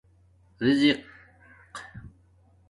رزِقق 0.61 1.03